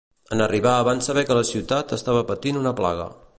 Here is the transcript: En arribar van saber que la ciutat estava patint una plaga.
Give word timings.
En 0.35 0.39
arribar 0.45 0.77
van 0.87 1.03
saber 1.07 1.25
que 1.27 1.37
la 1.39 1.45
ciutat 1.51 1.95
estava 1.99 2.25
patint 2.33 2.59
una 2.65 2.77
plaga. 2.81 3.07